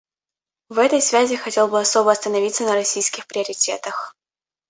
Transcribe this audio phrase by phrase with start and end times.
[0.69, 4.15] В этой связи хотел бы особо остановиться на российских приоритетах.